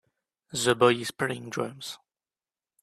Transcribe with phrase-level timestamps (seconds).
[0.51, 1.99] The boy is playing drums.